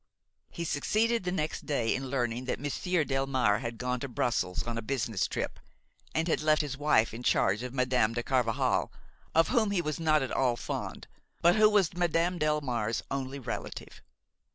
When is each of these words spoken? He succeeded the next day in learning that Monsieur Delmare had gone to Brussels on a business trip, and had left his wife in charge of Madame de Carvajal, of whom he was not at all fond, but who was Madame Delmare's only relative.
He 0.49 0.63
succeeded 0.63 1.25
the 1.25 1.31
next 1.31 1.67
day 1.67 1.93
in 1.93 2.09
learning 2.09 2.45
that 2.45 2.59
Monsieur 2.59 3.05
Delmare 3.05 3.59
had 3.59 3.77
gone 3.77 3.99
to 3.99 4.07
Brussels 4.07 4.63
on 4.63 4.75
a 4.75 4.81
business 4.81 5.27
trip, 5.27 5.59
and 6.15 6.27
had 6.27 6.41
left 6.41 6.63
his 6.63 6.75
wife 6.75 7.13
in 7.13 7.21
charge 7.21 7.61
of 7.61 7.71
Madame 7.71 8.13
de 8.13 8.23
Carvajal, 8.23 8.91
of 9.35 9.49
whom 9.49 9.69
he 9.69 9.79
was 9.79 9.99
not 9.99 10.23
at 10.23 10.31
all 10.31 10.55
fond, 10.55 11.07
but 11.43 11.55
who 11.55 11.69
was 11.69 11.93
Madame 11.93 12.39
Delmare's 12.39 13.03
only 13.11 13.37
relative. 13.37 14.01